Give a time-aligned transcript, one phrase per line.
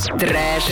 [0.00, 0.64] Trash,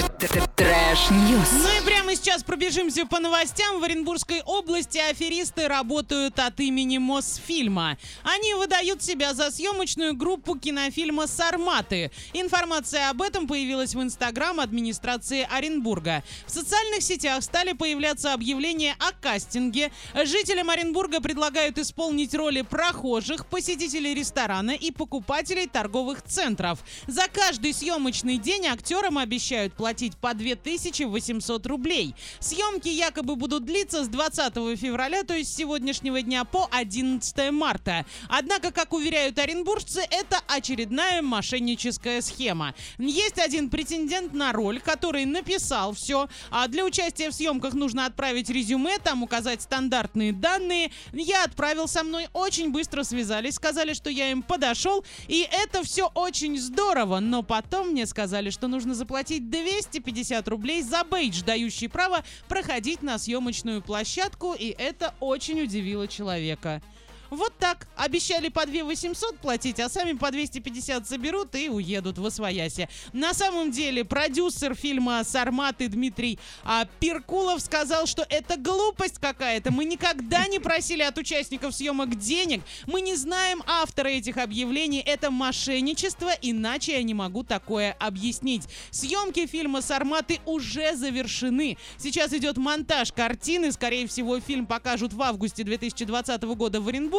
[0.57, 1.53] trash news.
[1.53, 3.81] Ну и прямо сейчас пробежимся по новостям.
[3.81, 7.99] В Оренбургской области аферисты работают от имени Мосфильма.
[8.23, 12.11] Они выдают себя за съемочную группу кинофильма «Сарматы».
[12.33, 16.25] Информация об этом появилась в Инстаграм администрации Оренбурга.
[16.47, 19.93] В социальных сетях стали появляться объявления о кастинге.
[20.15, 26.79] Жителям Оренбурга предлагают исполнить роли прохожих, посетителей ресторана и покупателей торговых центров.
[27.07, 31.98] За каждый съемочный день актерам обещают платить по 2800 рублей.
[32.41, 38.07] Съемки якобы будут длиться с 20 февраля, то есть сегодняшнего дня, по 11 марта.
[38.29, 42.75] Однако, как уверяют оренбуржцы, это очередная мошенническая схема.
[42.99, 46.29] Есть один претендент на роль, который написал все.
[46.51, 50.91] А для участия в съемках нужно отправить резюме, там указать стандартные данные.
[51.13, 55.05] Я отправил со мной, очень быстро связались, сказали, что я им подошел.
[55.27, 61.05] И это все очень здорово, но потом мне сказали, что нужно заплатить 250 рублей за
[61.05, 66.83] бейдж, дающий право проходить на съемочную площадку, и это очень удивило человека.
[67.31, 67.87] Вот так.
[67.97, 72.89] Обещали по 2 800 платить, а сами по 250 заберут и уедут в Освоясе.
[73.13, 79.73] На самом деле, продюсер фильма «Сарматы» Дмитрий а, Перкулов сказал, что это глупость какая-то.
[79.73, 82.63] Мы никогда не просили от участников съемок денег.
[82.87, 85.01] Мы не знаем автора этих объявлений.
[85.01, 88.63] Это мошенничество, иначе я не могу такое объяснить.
[88.91, 91.77] Съемки фильма «Сарматы» уже завершены.
[91.99, 93.73] Сейчас идет монтаж картины.
[93.73, 97.18] Скорее всего, фильм покажут в августе 2020 года в Оренбурге.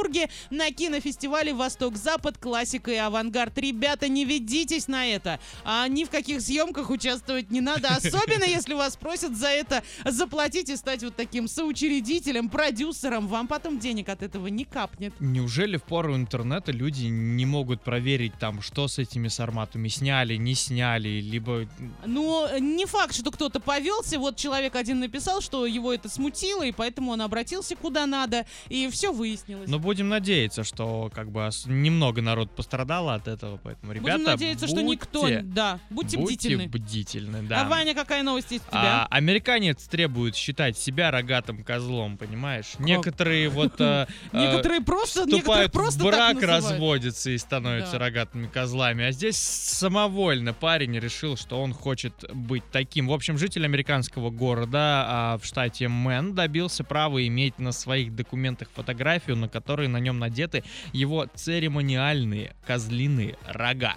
[0.50, 2.38] На кинофестивале «Восток-Запад.
[2.38, 3.58] Классика и авангард».
[3.58, 5.39] Ребята, не ведитесь на это.
[5.64, 7.89] А ни в каких съемках участвовать не надо.
[7.89, 13.28] Особенно, если вас просят за это заплатить и стать вот таким соучредителем, продюсером.
[13.28, 15.14] Вам потом денег от этого не капнет.
[15.19, 20.56] Неужели в пору интернета люди не могут проверить там, что с этими сарматами сняли, не
[20.56, 21.67] сняли, либо...
[22.06, 24.19] Ну, не факт, что кто-то повелся.
[24.19, 28.88] Вот человек один написал, что его это смутило, и поэтому он обратился куда надо, и
[28.89, 29.69] все выяснилось.
[29.69, 34.67] Но будем надеяться, что как бы немного народ пострадало от этого, поэтому, ребята, Будем надеяться,
[34.67, 35.22] что никто...
[35.23, 36.67] будьте- Да, будьте, будьте бдительны.
[36.67, 37.61] бдительны, да.
[37.61, 39.07] А Ваня, какая новость есть у А, тебя?
[39.09, 42.73] американец требует считать себя рогатым козлом, понимаешь?
[42.78, 46.63] Некоторые вот э, э, Некоторые просто, некоторых вступают просто в брак, называют.
[46.72, 49.05] разводятся и становятся рогатыми козлами.
[49.05, 53.07] А здесь самовольно парень решил, что он хочет быть таким.
[53.07, 58.67] В общем, житель американского города а, в штате Мэн добился права иметь на своих документах
[58.75, 60.63] фотографию, на которой на нем надеты
[60.94, 63.95] его церемониальные козлиные рога.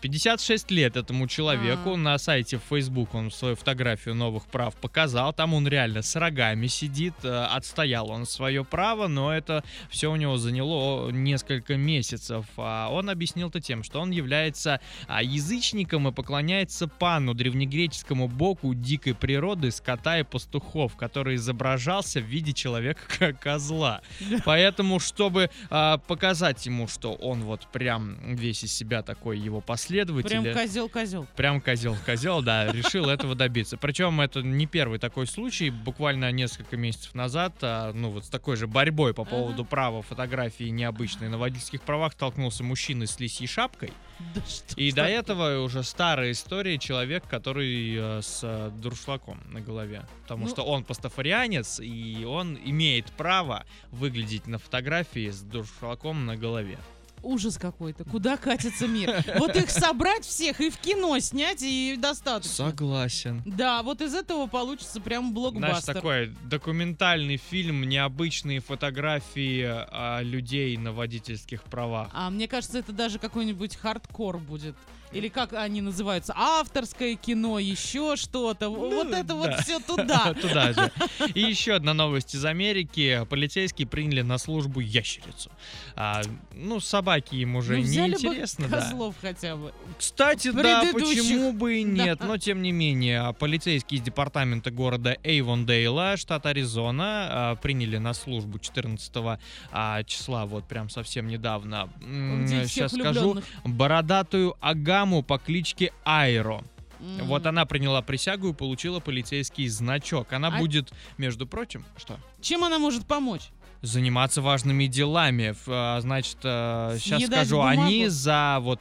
[0.00, 1.94] 56 лет этому человеку.
[1.94, 1.96] А.
[1.96, 5.32] На сайте в Facebook он свою фотографию новых прав показал.
[5.32, 7.14] Там он реально с рогами сидит.
[7.22, 12.46] Э, Отстоял он свое право, но это все у него заняло несколько месяцев.
[12.56, 18.74] А Он объяснил это тем, что он является а, язычником и поклоняется пану, древнегреческому богу
[18.74, 24.00] дикой природы, скота и пастухов, который изображался в виде человека-козла.
[24.44, 30.40] Поэтому, чтобы а, показать ему, что он вот прям весь из себя такой его последователь,
[30.40, 31.26] Прям козел-козел.
[31.36, 33.76] Прям козел-козел, да, решил этого добиться.
[33.76, 35.68] Причем это не первый такой случай.
[35.68, 40.70] Буквально несколько месяцев назад, а, ну вот с такой же борьбой по поводу права фотографии
[40.70, 43.92] необычной на водительских правах столкнулся мужчина с лисьей шапкой.
[44.34, 44.42] Да
[44.76, 50.06] И до этого уже старая история человек, который э, с э, дуршлагом на голове.
[50.22, 56.36] Потому Ну- что он пастафарианец, и он имеет право выглядеть на фотографии с дуршлагом на
[56.36, 56.78] голове.
[57.22, 58.04] Ужас какой-то.
[58.04, 59.24] Куда катится мир?
[59.38, 62.70] Вот их собрать всех и в кино снять, и достаточно.
[62.70, 63.42] Согласен.
[63.44, 65.94] Да, вот из этого получится прям Знаешь, блокбастер.
[65.94, 72.08] такой документальный фильм, необычные фотографии а, людей на водительских правах.
[72.12, 74.76] А мне кажется, это даже какой-нибудь хардкор будет.
[75.12, 76.32] Или как они называются?
[76.36, 78.68] Авторское кино, еще что-то.
[78.68, 79.62] вот это вот Ну, да.
[79.62, 80.34] все туда.
[80.34, 80.92] Туда же.
[81.34, 83.26] И еще одна новость из Америки.
[83.28, 85.50] Полицейские приняли на службу ящерицу.
[85.96, 86.22] А,
[86.54, 88.78] ну, собаки им уже Ну, не взяли бы интересно, да.
[88.80, 89.72] козлов хотя бы.
[89.98, 91.90] Кстати, да, почему бы и Да.
[92.04, 92.20] нет.
[92.20, 98.58] Но, тем не менее, полицейские из департамента города Эйвондейла, штат Аризона, а, приняли на службу
[98.60, 99.38] 14
[99.72, 101.88] а, числа, вот прям совсем недавно.
[102.00, 103.42] Где Сейчас скажу.
[103.64, 104.54] Бородатую
[105.00, 106.62] Агаму по кличке Айро.
[107.00, 107.26] М.
[107.26, 110.32] Вот она приняла присягу и получила полицейский значок.
[110.34, 112.18] Она А- будет, между прочим, что?
[112.42, 113.48] Чем она может помочь?
[113.82, 115.54] заниматься важными делами.
[115.66, 117.80] А, Значит, сейчас Съедать скажу, бумагу.
[117.80, 118.80] они за вот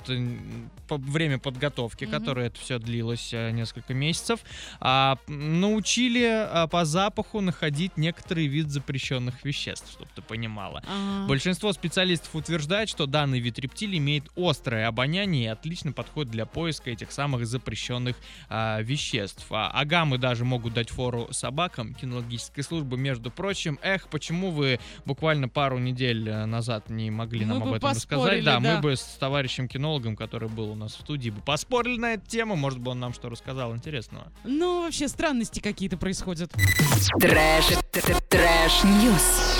[0.90, 2.12] по- время подготовки, Мгм.
[2.12, 4.40] которое это все длилось э, несколько месяцев,
[4.82, 10.82] а, научили а, по запаху находить некоторые вид запрещенных веществ, чтобы ты понимала.
[10.88, 16.46] А, Большинство специалистов утверждает, что данный вид рептилий имеет острое обоняние и отлично подходит для
[16.46, 18.16] поиска этих самых запрещенных
[18.50, 19.46] а, веществ.
[19.52, 21.94] А, агамы даже могут дать фору собакам.
[21.94, 27.54] Кинологическая служба, между прочим, эх, почему вы буквально пару недель э, назад не могли Мы
[27.54, 28.44] нам об этом рассказать?
[28.44, 28.76] Да, да.
[28.76, 32.28] мы бы с товарищем кинологом, который был у нас в студии, бы поспорили на эту
[32.28, 32.56] тему.
[32.56, 34.32] Может бы он нам что рассказал интересного.
[34.44, 36.52] Ну, вообще странности какие-то происходят.
[37.20, 37.66] Trash,
[38.30, 39.59] trash news.